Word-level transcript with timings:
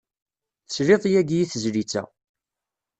Tesliḍ 0.67 1.03
yagi 1.11 1.37
i 1.39 1.49
tezlit-a. 1.51 2.03